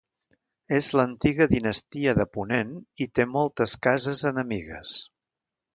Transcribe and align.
És 0.77 0.87
l'Antiga 0.99 1.47
Dinastia 1.51 2.15
de 2.21 2.27
Ponent 2.39 2.73
i 3.07 3.09
té 3.19 3.29
moltes 3.37 3.79
cases 3.89 4.29
enemigues. 4.35 5.01